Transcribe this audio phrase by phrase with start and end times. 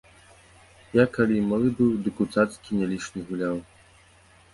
[0.99, 3.55] Я калі і малы быў, дык у цацкі не лішне гуляў.